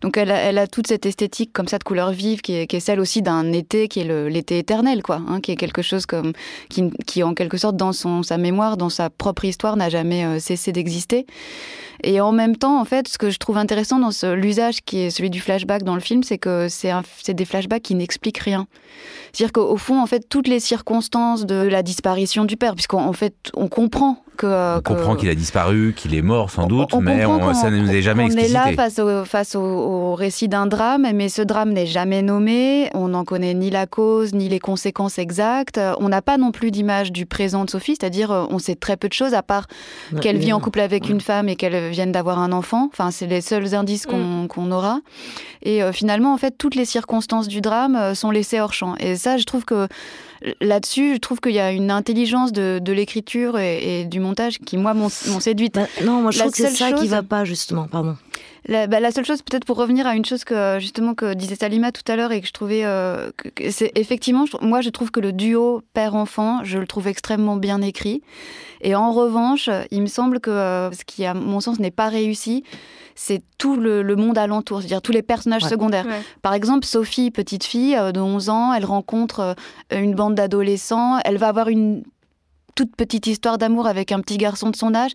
donc 0.00 0.16
elle 0.16 0.30
a, 0.30 0.66
toute 0.66 0.86
cette 0.86 1.06
esthétique 1.06 1.52
comme 1.52 1.68
ça 1.68 1.78
de 1.78 1.84
couleur 1.84 2.10
vive 2.10 2.40
qui 2.40 2.54
est, 2.54 2.80
celle 2.80 3.00
aussi 3.00 3.22
d'un 3.22 3.52
été 3.52 3.88
qui 3.88 4.00
est 4.00 4.28
l'été 4.28 4.58
éternel 4.58 5.02
quoi 5.02 5.20
hein, 5.28 5.40
qui 5.40 5.52
est 5.52 5.56
quelque 5.56 5.82
chose 5.82 6.06
comme 6.06 6.32
qui, 6.68 6.90
qui, 7.06 7.22
en 7.22 7.34
quelque 7.34 7.56
sorte 7.56 7.76
dans 7.76 7.92
son 7.92 8.22
sa 8.22 8.38
mémoire 8.38 8.76
dans 8.76 8.88
sa 8.88 9.10
propre 9.10 9.44
histoire 9.44 9.76
n'a 9.76 9.88
jamais 9.88 10.24
euh, 10.24 10.38
cessé 10.38 10.72
d'exister. 10.72 11.26
Et 12.04 12.20
en 12.20 12.32
même 12.32 12.56
temps 12.56 12.80
en 12.80 12.84
fait 12.84 13.08
ce 13.08 13.18
que 13.18 13.30
je 13.30 13.38
trouve 13.38 13.58
intéressant 13.58 13.98
dans 13.98 14.10
l'usage 14.34 14.82
qui 14.84 14.98
est 15.00 15.10
celui 15.10 15.30
du 15.30 15.40
flashback 15.40 15.82
dans 15.82 15.94
le 15.94 16.00
film 16.00 16.22
c'est 16.22 16.38
que 16.38 16.68
c'est 16.68 17.34
des 17.34 17.44
flashbacks 17.44 17.82
qui 17.82 17.94
n'expliquent 17.94 18.38
rien. 18.38 18.66
C'est-à-dire 19.32 19.52
qu'au 19.52 19.76
fond 19.76 20.00
en 20.00 20.06
fait 20.06 20.28
toutes 20.28 20.48
les 20.48 20.60
circonstances 20.60 21.46
de 21.46 21.54
la 21.54 21.82
disparition 21.82 22.44
du 22.44 22.56
père 22.56 22.74
puisqu'en 22.74 23.12
fait 23.12 23.34
on 23.54 23.68
comprend 23.68 24.24
que, 24.36 24.76
on 24.76 24.80
que... 24.80 24.92
comprend 24.92 25.16
qu'il 25.16 25.28
a 25.28 25.34
disparu, 25.34 25.94
qu'il 25.96 26.14
est 26.14 26.22
mort 26.22 26.50
sans 26.50 26.66
doute, 26.66 26.92
on, 26.92 26.98
on 26.98 27.00
mais 27.00 27.24
on, 27.26 27.54
ça 27.54 27.70
ne 27.70 27.78
nous 27.78 27.90
est 27.90 28.02
jamais 28.02 28.24
on 28.24 28.26
explicité. 28.26 28.58
On 28.58 28.62
est 28.62 28.70
là 28.70 28.76
face 28.76 28.98
au, 28.98 29.24
face 29.24 29.54
au, 29.54 29.62
au 29.62 30.14
récit 30.14 30.48
d'un 30.48 30.66
drame, 30.66 31.06
mais 31.14 31.28
ce 31.28 31.42
drame 31.42 31.70
n'est 31.70 31.86
jamais 31.86 32.22
nommé, 32.22 32.90
on 32.94 33.08
n'en 33.08 33.24
connaît 33.24 33.54
ni 33.54 33.70
la 33.70 33.86
cause, 33.86 34.34
ni 34.34 34.48
les 34.48 34.60
conséquences 34.60 35.18
exactes. 35.18 35.80
On 36.00 36.08
n'a 36.08 36.22
pas 36.22 36.38
non 36.38 36.52
plus 36.52 36.70
d'image 36.70 37.12
du 37.12 37.26
présent 37.26 37.64
de 37.64 37.70
Sophie, 37.70 37.96
c'est-à-dire 37.98 38.30
on 38.50 38.58
sait 38.58 38.74
très 38.74 38.96
peu 38.96 39.08
de 39.08 39.14
choses, 39.14 39.34
à 39.34 39.42
part 39.42 39.66
qu'elle 40.20 40.38
vit 40.38 40.52
en 40.52 40.60
couple 40.60 40.80
avec 40.80 41.08
une 41.08 41.20
femme 41.20 41.48
et 41.48 41.56
qu'elle 41.56 41.90
vienne 41.90 42.12
d'avoir 42.12 42.38
un 42.38 42.52
enfant. 42.52 42.88
Enfin, 42.92 43.10
c'est 43.10 43.26
les 43.26 43.40
seuls 43.40 43.74
indices 43.74 44.06
qu'on 44.06 44.44
mm. 44.44 44.48
qu 44.48 44.60
aura. 44.72 45.00
Et 45.62 45.82
euh, 45.82 45.92
finalement, 45.92 46.32
en 46.32 46.38
fait, 46.38 46.56
toutes 46.58 46.74
les 46.74 46.84
circonstances 46.84 47.48
du 47.48 47.60
drame 47.60 47.96
euh, 47.96 48.14
sont 48.14 48.30
laissées 48.30 48.60
hors 48.60 48.72
champ. 48.72 48.94
Et 48.98 49.16
ça, 49.16 49.36
je 49.36 49.44
trouve 49.44 49.64
que 49.64 49.88
là-dessus, 50.60 51.14
je 51.14 51.18
trouve 51.18 51.40
qu'il 51.40 51.52
y 51.52 51.60
a 51.60 51.72
une 51.72 51.90
intelligence 51.90 52.52
de, 52.52 52.80
de 52.82 52.92
l'écriture 52.92 53.58
et, 53.58 54.00
et, 54.00 54.04
du 54.04 54.20
montage 54.20 54.58
qui, 54.58 54.76
moi, 54.76 54.94
m'ont 54.94 55.08
séduite. 55.08 55.74
Bah, 55.74 55.86
non, 56.04 56.20
moi, 56.22 56.30
je 56.30 56.38
la 56.38 56.44
trouve 56.44 56.54
que 56.54 56.68
c'est 56.68 56.74
ça 56.74 56.90
chose... 56.90 57.00
qui 57.00 57.08
va 57.08 57.22
pas, 57.22 57.44
justement. 57.44 57.86
Pardon. 57.88 58.16
La, 58.66 58.86
bah, 58.86 59.00
la 59.00 59.10
seule 59.10 59.24
chose, 59.24 59.42
peut-être 59.42 59.64
pour 59.64 59.76
revenir 59.76 60.06
à 60.06 60.14
une 60.14 60.24
chose 60.24 60.44
que 60.44 60.78
justement 60.78 61.14
que 61.14 61.34
disait 61.34 61.56
Salima 61.56 61.92
tout 61.92 62.10
à 62.10 62.16
l'heure 62.16 62.32
et 62.32 62.40
que 62.40 62.46
je 62.46 62.52
trouvais, 62.52 62.84
euh, 62.84 63.30
c'est 63.70 63.92
effectivement, 63.96 64.46
je, 64.46 64.56
moi 64.64 64.80
je 64.80 64.90
trouve 64.90 65.10
que 65.10 65.20
le 65.20 65.32
duo 65.32 65.82
père-enfant, 65.94 66.60
je 66.62 66.78
le 66.78 66.86
trouve 66.86 67.08
extrêmement 67.08 67.56
bien 67.56 67.82
écrit. 67.82 68.22
Et 68.82 68.94
en 68.94 69.12
revanche, 69.12 69.70
il 69.90 70.02
me 70.02 70.06
semble 70.06 70.40
que 70.40 70.50
euh, 70.50 70.90
ce 70.92 71.04
qui, 71.04 71.24
à 71.24 71.34
mon 71.34 71.60
sens, 71.60 71.78
n'est 71.78 71.92
pas 71.92 72.08
réussi, 72.08 72.64
c'est 73.14 73.42
tout 73.58 73.76
le, 73.76 74.02
le, 74.02 74.16
monde 74.16 74.38
alentour, 74.38 74.80
c'est-à-dire 74.80 75.02
tous 75.02 75.12
les 75.12 75.22
personnages 75.22 75.64
ouais. 75.64 75.70
secondaires. 75.70 76.06
Ouais. 76.06 76.20
Par 76.42 76.54
exemple, 76.54 76.84
Sophie, 76.84 77.30
petite 77.30 77.64
fille 77.64 77.96
euh, 77.96 78.12
de 78.12 78.20
11 78.20 78.48
ans, 78.48 78.72
elle 78.72 78.84
rencontre 78.84 79.54
euh, 79.92 80.00
une 80.00 80.14
bande 80.14 80.34
d'adolescents, 80.34 81.18
elle 81.24 81.38
va 81.38 81.48
avoir 81.48 81.68
une 81.68 82.02
toute 82.74 82.94
petite 82.96 83.26
histoire 83.26 83.58
d'amour 83.58 83.86
avec 83.86 84.12
un 84.12 84.20
petit 84.20 84.38
garçon 84.38 84.70
de 84.70 84.76
son 84.76 84.94
âge 84.94 85.10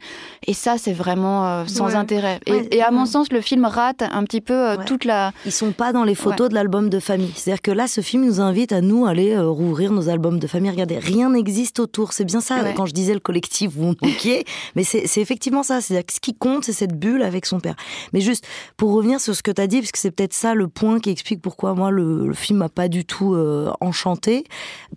et 0.45 0.53
ça 0.53 0.77
c'est 0.77 0.93
vraiment 0.93 1.47
euh, 1.47 1.65
sans 1.65 1.87
Ouais. 1.87 1.95
intérêt 1.95 2.39
et, 2.45 2.51
Ouais, 2.51 2.67
et 2.71 2.81
à 2.81 2.91
mon 2.91 3.05
sens 3.05 3.31
le 3.31 3.41
film 3.41 3.65
rate 3.65 4.01
un 4.01 4.23
petit 4.23 4.41
peu 4.41 4.53
euh, 4.53 4.75
toute 4.85 5.05
la 5.05 5.31
Ils 5.45 5.51
sont 5.51 5.71
pas 5.71 5.93
dans 5.93 6.03
les 6.03 6.15
photos 6.15 6.49
de 6.49 6.53
l'album 6.55 6.89
de 6.89 6.99
famille. 6.99 7.31
C'est-à-dire 7.35 7.61
que 7.61 7.71
là, 7.71 7.87
ce 7.87 8.01
film 8.01 8.25
nous 8.25 8.41
invite 8.41 8.71
à 8.71 8.81
nous 8.81 9.05
aller 9.05 9.33
euh, 9.33 9.47
rouvrir 9.47 9.91
nos 9.91 10.09
albums 10.09 10.39
de 10.39 10.47
famille. 10.47 10.69
Regardez, 10.71 10.99
rien 10.99 11.29
n'existe 11.29 11.79
autour. 11.79 12.13
C'est 12.13 12.25
bien 12.25 12.41
ça. 12.41 12.73
Quand 12.73 12.85
je 12.85 12.93
disais 12.93 13.13
le 13.13 13.19
collectif, 13.19 13.71
vous 13.75 13.93
moquez, 14.01 14.43
mais 14.75 14.83
c'est 14.83 15.07
c'est 15.07 15.21
effectivement 15.21 15.63
ça. 15.63 15.81
C'est-à-dire 15.81 16.05
que 16.05 16.13
ce 16.13 16.19
qui 16.19 16.33
compte, 16.35 16.63
c'est 16.65 16.73
cette 16.73 16.97
bulle 16.97 17.23
avec 17.23 17.45
son 17.45 17.59
père. 17.59 17.75
Mais 18.13 18.21
juste 18.21 18.45
pour 18.75 18.91
revenir 18.93 19.19
sur 19.21 19.35
ce 19.35 19.41
que 19.43 19.51
tu 19.51 19.61
as 19.61 19.67
dit, 19.67 19.79
parce 19.79 19.91
que 19.91 19.97
c'est 19.99 20.11
peut-être 20.11 20.33
ça 20.33 20.53
le 20.53 20.67
point 20.67 20.99
qui 20.99 21.09
explique 21.09 21.41
pourquoi 21.41 21.73
moi 21.73 21.89
le, 21.91 22.27
le 22.27 22.33
film 22.33 22.59
m'a 22.59 22.69
pas 22.69 22.87
du 22.87 23.05
tout 23.05 23.35
enchanté. 23.81 24.43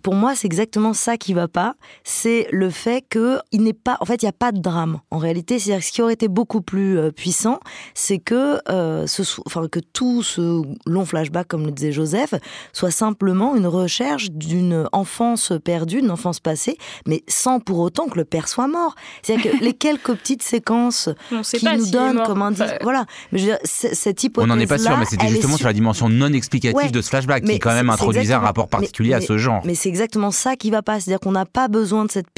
Pour 0.03 0.15
moi, 0.15 0.35
c'est 0.35 0.47
exactement 0.47 0.93
ça 0.93 1.17
qui 1.17 1.33
va 1.33 1.47
pas. 1.47 1.75
C'est 2.03 2.47
le 2.51 2.69
fait 2.69 3.03
que 3.09 3.39
il 3.51 3.63
n'est 3.63 3.73
pas, 3.73 3.97
en 4.01 4.05
fait, 4.05 4.21
il 4.21 4.25
n'y 4.25 4.29
a 4.29 4.33
pas 4.33 4.51
de 4.51 4.59
drame. 4.59 4.99
En 5.09 5.17
réalité, 5.17 5.57
c'est-à-dire 5.57 5.83
ce 5.83 5.91
qui 5.91 6.01
aurait 6.01 6.13
été 6.13 6.27
beaucoup 6.27 6.61
plus 6.61 6.97
euh, 6.99 7.11
puissant, 7.11 7.59
c'est 7.93 8.19
que, 8.19 8.59
euh, 8.69 9.07
ce, 9.07 9.21
enfin, 9.45 9.67
que 9.67 9.79
tout 9.79 10.21
ce 10.23 10.61
long 10.85 11.05
flashback, 11.05 11.47
comme 11.47 11.65
le 11.65 11.71
disait 11.71 11.91
Joseph, 11.91 12.33
soit 12.73 12.91
simplement 12.91 13.55
une 13.55 13.67
recherche 13.67 14.31
d'une 14.31 14.87
enfance 14.91 15.53
perdue, 15.63 16.01
d'une 16.01 16.11
enfance 16.11 16.39
passée, 16.39 16.77
mais 17.07 17.23
sans 17.27 17.59
pour 17.59 17.79
autant 17.79 18.07
que 18.07 18.17
le 18.17 18.25
père 18.25 18.47
soit 18.47 18.67
mort. 18.67 18.95
C'est-à-dire 19.23 19.51
que 19.59 19.63
les 19.63 19.73
quelques 19.81 20.13
petites 20.15 20.43
séquences 20.43 21.09
On 21.31 21.41
qui 21.41 21.65
nous 21.65 21.89
donnent 21.89 22.23
comme 22.25 22.41
indice, 22.41 22.61
Enfin, 22.61 22.73
voilà. 22.83 23.05
Mais 23.31 23.39
je 23.39 23.45
veux 23.45 23.51
dire, 23.51 23.59
c- 23.63 23.93
cette 23.95 24.19
On 24.23 24.27
hypothèse 24.27 24.49
n'en 24.49 24.59
est 24.59 24.67
pas 24.67 24.77
sûr, 24.77 24.97
mais 24.97 25.05
c'était 25.05 25.27
justement 25.29 25.57
sur 25.57 25.67
la 25.67 25.73
dimension 25.73 26.09
non 26.09 26.31
explicative 26.33 26.75
Ouais, 26.75 26.89
de 26.91 27.01
ce 27.01 27.09
flashback 27.09 27.43
mais 27.45 27.53
qui 27.53 27.59
quand 27.59 27.73
même 27.73 27.89
introduisait 27.89 28.33
un 28.33 28.39
rapport 28.39 28.67
particulier 28.67 29.09
mais- 29.11 29.15
à 29.15 29.21
ce 29.21 29.37
genre. 29.37 29.61
Mais 29.65 29.75
c'est 29.75 29.89
exactement 29.89 30.31
ça 30.31 30.55
qui 30.55 30.69
va 30.69 30.81
pas. 30.81 30.99
C'est-à-dire 30.99 31.19
qu'on 31.19 31.31
n'a 31.31 31.45
pas 31.45 31.67
besoin 31.67 32.05
de 32.05 32.11
cette 32.11 32.29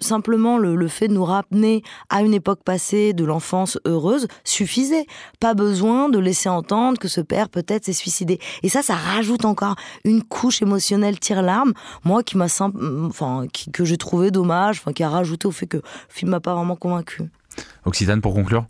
simplement, 0.00 0.58
le, 0.58 0.88
fait 0.88 1.08
de 1.08 1.14
nous 1.14 1.24
ramener 1.24 1.82
à 2.08 2.22
une 2.22 2.34
époque 2.34 2.62
passée 2.64 3.12
de 3.12 3.24
l'enfance 3.24 3.78
heureuse 3.84 4.28
suffisait. 4.44 5.06
Pas 5.40 5.54
besoin 5.54 6.08
de 6.08 6.18
laisser 6.18 6.48
entendre 6.48 6.98
que 6.98 7.08
ce 7.08 7.20
père 7.20 7.48
peut-être 7.48 7.84
s'est 7.84 7.92
suicidé. 7.92 8.38
Et 8.62 8.68
ça, 8.68 8.82
ça 8.82 8.94
rajoute 8.94 9.44
encore 9.44 9.76
une 10.04 10.22
couche 10.22 10.62
émotionnelle 10.62 11.18
tire-larme. 11.18 11.72
Moi, 12.04 12.22
qui 12.22 12.36
m'a 12.36 12.46
enfin, 12.46 13.46
que 13.72 13.84
j'ai 13.84 13.96
trouvé 13.96 14.30
dommage, 14.30 14.82
qui 14.94 15.02
a 15.02 15.08
rajouté 15.08 15.46
au 15.46 15.52
fait 15.52 15.66
que 15.66 15.78
le 15.78 15.82
film 16.08 16.30
m'a 16.30 16.40
pas 16.40 16.54
vraiment 16.54 16.76
convaincu. 16.76 17.24
Occitane, 17.84 18.20
pour 18.20 18.34
conclure 18.34 18.66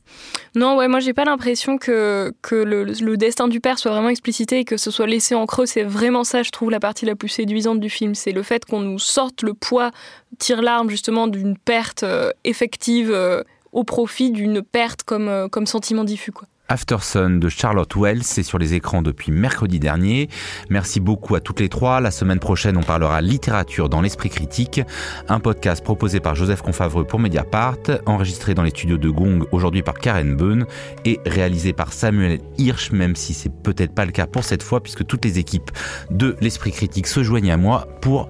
Non, 0.54 0.76
ouais, 0.76 0.88
moi 0.88 1.00
j'ai 1.00 1.14
pas 1.14 1.24
l'impression 1.24 1.78
que, 1.78 2.32
le, 2.50 3.16
destin 3.16 3.48
du 3.48 3.60
père 3.60 3.78
soit 3.78 3.90
vraiment 3.90 4.08
explicité 4.08 4.60
et 4.60 4.64
que 4.64 4.76
ce 4.76 4.90
soit 4.90 5.06
laissé 5.06 5.34
en 5.34 5.46
creux. 5.46 5.66
C'est 5.66 5.82
vraiment 5.82 6.24
ça, 6.24 6.42
je 6.42 6.50
trouve, 6.50 6.70
la 6.70 6.80
partie 6.80 7.06
la 7.06 7.16
plus 7.16 7.28
séduisante 7.28 7.80
du 7.80 7.90
film. 7.90 8.14
C'est 8.14 8.32
le 8.32 8.42
fait 8.42 8.64
qu'on 8.64 8.80
nous 8.80 8.98
sorte 8.98 9.42
le 9.42 9.54
poids, 9.54 9.90
tire 10.38 10.62
l'arme 10.62 10.90
justement 10.90 11.26
d'une 11.26 11.56
perte 11.56 12.02
euh, 12.02 12.30
effective 12.44 13.10
euh, 13.10 13.42
au 13.72 13.84
profit 13.84 14.30
d'une 14.30 14.62
perte 14.62 15.02
comme, 15.02 15.28
euh, 15.28 15.48
comme 15.48 15.66
sentiment 15.66 16.04
diffus. 16.04 16.32
Quoi. 16.32 16.46
After 16.68 16.96
Sun 17.00 17.38
de 17.38 17.48
Charlotte 17.48 17.94
Wells, 17.94 18.24
c'est 18.24 18.42
sur 18.42 18.58
les 18.58 18.74
écrans 18.74 19.00
depuis 19.00 19.30
mercredi 19.30 19.78
dernier. 19.78 20.28
Merci 20.68 20.98
beaucoup 20.98 21.36
à 21.36 21.40
toutes 21.40 21.60
les 21.60 21.68
trois. 21.68 22.00
La 22.00 22.10
semaine 22.10 22.40
prochaine, 22.40 22.76
on 22.76 22.82
parlera 22.82 23.20
littérature 23.20 23.88
dans 23.88 24.00
l'esprit 24.00 24.30
critique, 24.30 24.80
un 25.28 25.38
podcast 25.38 25.84
proposé 25.84 26.18
par 26.18 26.34
Joseph 26.34 26.62
Confavreux 26.62 27.04
pour 27.04 27.20
Mediapart, 27.20 27.78
enregistré 28.06 28.54
dans 28.54 28.64
les 28.64 28.70
studios 28.70 28.98
de 28.98 29.08
Gong 29.08 29.46
aujourd'hui 29.52 29.82
par 29.82 29.94
Karen 29.94 30.36
Beun 30.36 30.66
et 31.04 31.20
réalisé 31.24 31.72
par 31.72 31.92
Samuel 31.92 32.40
Hirsch, 32.58 32.90
même 32.90 33.14
si 33.14 33.32
c'est 33.32 33.52
peut-être 33.62 33.94
pas 33.94 34.04
le 34.04 34.10
cas 34.12 34.26
pour 34.26 34.42
cette 34.42 34.64
fois 34.64 34.82
puisque 34.82 35.06
toutes 35.06 35.24
les 35.24 35.38
équipes 35.38 35.70
de 36.10 36.36
l'esprit 36.40 36.72
critique 36.72 37.06
se 37.06 37.22
joignent 37.22 37.52
à 37.52 37.56
moi 37.56 37.86
pour 38.00 38.28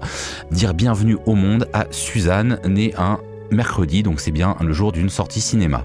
dire 0.51 0.75
bienvenue 0.75 1.17
au 1.25 1.33
monde 1.33 1.67
à 1.73 1.87
Suzanne, 1.89 2.59
née 2.67 2.93
un 2.99 3.19
mercredi, 3.49 4.03
donc 4.03 4.19
c'est 4.19 4.31
bien 4.31 4.55
le 4.61 4.73
jour 4.73 4.91
d'une 4.91 5.09
sortie 5.09 5.41
cinéma. 5.41 5.83